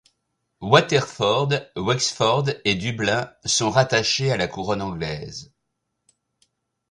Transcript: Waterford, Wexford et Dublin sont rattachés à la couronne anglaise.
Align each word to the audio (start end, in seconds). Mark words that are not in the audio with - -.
Waterford, 0.61 1.69
Wexford 1.75 2.45
et 2.65 2.73
Dublin 2.73 3.31
sont 3.45 3.69
rattachés 3.69 4.31
à 4.31 4.37
la 4.37 4.47
couronne 4.47 4.81
anglaise. 4.81 5.53